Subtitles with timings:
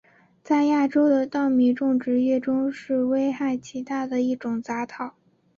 [0.43, 5.13] 在亚洲的稻米种植业中是危害极大的一种杂草。